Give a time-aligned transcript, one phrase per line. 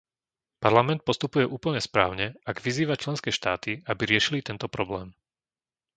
[0.65, 5.07] Parlament postupuje úplne správne, ak vyzýva členské štáty, aby riešili tento problém.